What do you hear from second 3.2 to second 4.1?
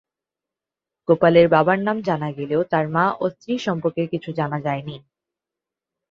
ও স্ত্রী সম্পর্কে